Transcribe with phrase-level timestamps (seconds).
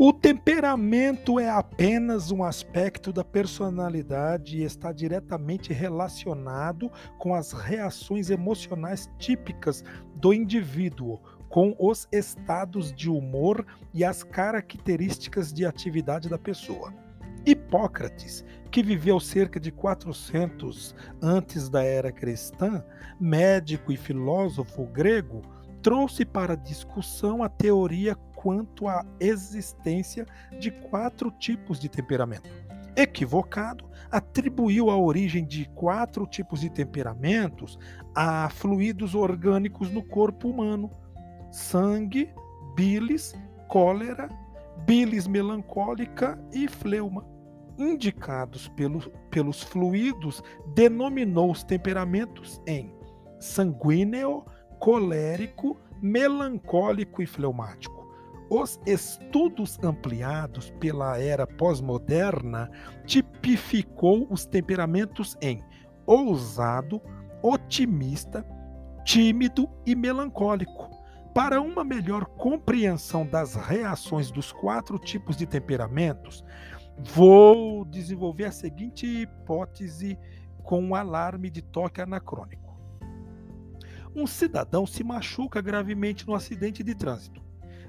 [0.00, 6.88] O temperamento é apenas um aspecto da personalidade e está diretamente relacionado
[7.18, 9.82] com as reações emocionais típicas
[10.14, 16.94] do indivíduo, com os estados de humor e as características de atividade da pessoa.
[17.44, 22.84] Hipócrates, que viveu cerca de 400 antes da era cristã,
[23.20, 25.42] médico e filósofo grego,
[25.82, 30.24] trouxe para discussão a teoria quanto à existência
[30.60, 32.48] de quatro tipos de temperamento.
[32.94, 37.76] Equivocado, atribuiu a origem de quatro tipos de temperamentos
[38.14, 40.88] a fluidos orgânicos no corpo humano:
[41.50, 42.32] sangue,
[42.76, 43.34] bilis,
[43.66, 44.28] cólera,
[44.86, 47.26] bilis melancólica e fleuma.
[47.76, 50.42] Indicados pelos, pelos fluidos,
[50.74, 52.92] denominou os temperamentos em
[53.40, 54.44] sanguíneo,
[54.78, 57.97] colérico, melancólico e fleumático.
[58.50, 62.70] Os estudos ampliados pela era pós-moderna
[63.04, 65.62] tipificou os temperamentos em
[66.06, 67.02] ousado,
[67.42, 68.46] otimista,
[69.04, 70.88] tímido e melancólico.
[71.34, 76.42] Para uma melhor compreensão das reações dos quatro tipos de temperamentos,
[76.98, 80.18] vou desenvolver a seguinte hipótese
[80.64, 82.78] com um alarme de toque anacrônico.
[84.16, 87.47] Um cidadão se machuca gravemente no acidente de trânsito.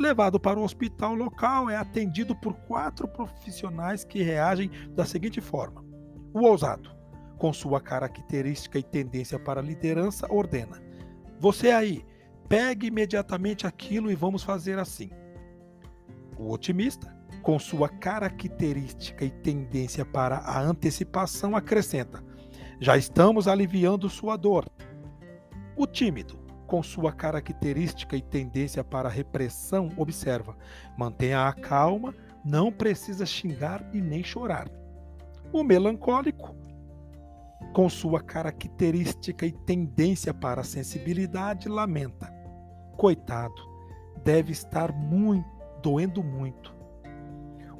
[0.00, 5.84] Levado para o hospital local, é atendido por quatro profissionais que reagem da seguinte forma:
[6.32, 6.90] o ousado,
[7.36, 10.82] com sua característica e tendência para liderança, ordena:
[11.38, 12.02] Você aí,
[12.48, 15.10] pegue imediatamente aquilo e vamos fazer assim.
[16.38, 22.24] O otimista, com sua característica e tendência para a antecipação, acrescenta:
[22.80, 24.64] Já estamos aliviando sua dor.
[25.76, 26.39] O tímido,
[26.70, 30.56] com sua característica e tendência para a repressão, observa:
[30.96, 34.70] mantenha a calma, não precisa xingar e nem chorar.
[35.52, 36.54] O melancólico,
[37.72, 42.32] com sua característica e tendência para a sensibilidade, lamenta:
[42.96, 43.60] coitado,
[44.22, 45.50] deve estar muito,
[45.82, 46.72] doendo muito.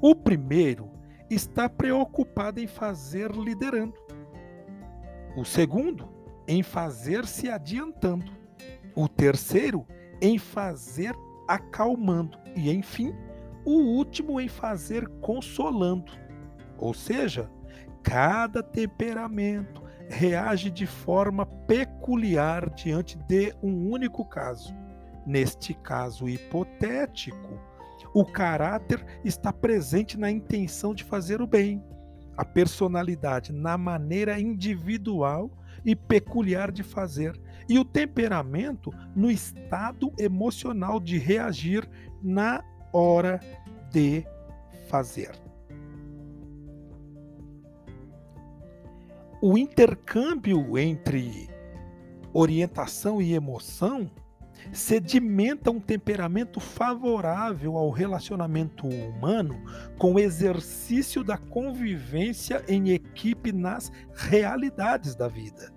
[0.02, 0.90] O primeiro
[1.30, 3.94] está preocupado em fazer liderando.
[5.36, 6.08] O segundo,
[6.48, 8.39] em fazer se adiantando
[9.02, 9.86] o terceiro
[10.20, 11.14] em fazer
[11.48, 13.14] acalmando e, enfim,
[13.64, 16.12] o último em fazer consolando.
[16.78, 17.50] Ou seja,
[18.02, 24.74] cada temperamento reage de forma peculiar diante de um único caso.
[25.26, 27.58] Neste caso hipotético,
[28.12, 31.82] o caráter está presente na intenção de fazer o bem,
[32.36, 35.50] a personalidade na maneira individual
[35.84, 41.88] e peculiar de fazer, e o temperamento no estado emocional de reagir
[42.22, 43.40] na hora
[43.90, 44.24] de
[44.88, 45.30] fazer.
[49.42, 51.48] O intercâmbio entre
[52.32, 54.10] orientação e emoção
[54.72, 59.62] sedimenta um temperamento favorável ao relacionamento humano
[59.98, 65.72] com o exercício da convivência em equipe nas realidades da vida.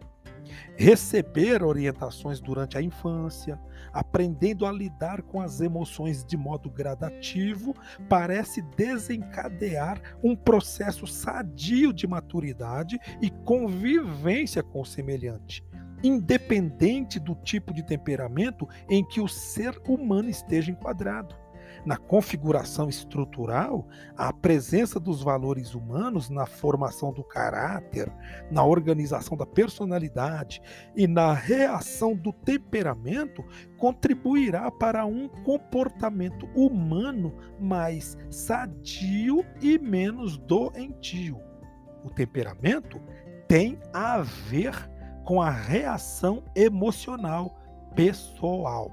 [0.76, 3.60] Receber orientações durante a infância,
[3.92, 7.76] aprendendo a lidar com as emoções de modo gradativo,
[8.10, 15.64] parece desencadear um processo sadio de maturidade e convivência com o semelhante
[16.04, 21.44] independente do tipo de temperamento em que o ser humano esteja enquadrado.
[21.86, 28.10] Na configuração estrutural, a presença dos valores humanos na formação do caráter,
[28.50, 30.62] na organização da personalidade
[30.96, 33.44] e na reação do temperamento
[33.78, 41.42] contribuirá para um comportamento humano mais sadio e menos doentio.
[42.06, 43.02] O temperamento
[43.48, 44.90] tem a ver
[45.24, 47.56] com a reação emocional
[47.96, 48.92] pessoal.